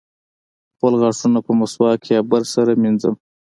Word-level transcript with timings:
خپل 0.73 0.93
غاښونه 1.01 1.39
په 1.45 1.51
مسواک 1.59 2.01
یا 2.13 2.19
برس 2.29 2.49
سره 2.55 2.71
مینځم. 2.81 3.15